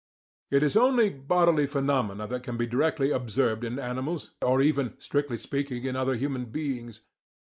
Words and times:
It 0.49 0.63
is 0.63 0.75
only 0.75 1.11
bodily 1.11 1.67
phenomena 1.67 2.25
that 2.25 2.41
can 2.41 2.57
be 2.57 2.65
directly 2.65 3.11
observed 3.11 3.63
in 3.63 3.77
animals, 3.77 4.31
or 4.41 4.59
even, 4.59 4.95
strictly 4.97 5.37
speaking, 5.37 5.83
in 5.85 5.95
other 5.95 6.15
human 6.15 6.45
beings. 6.45 7.01